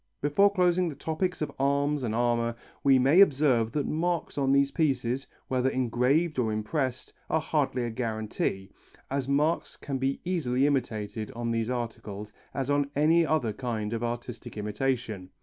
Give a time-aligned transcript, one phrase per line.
[0.19, 4.71] Before closing the topic of arms and armour, we may observe that marks on these
[4.71, 8.71] pieces, whether engraved or impressed, are hardly a guarantee,
[9.11, 13.93] as marks can be as easily imitated on these articles as on any other kind
[13.93, 15.29] of artistic imitation.